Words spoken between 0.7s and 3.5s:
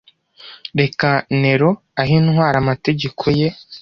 reka nero ahe intwaro amategeko ye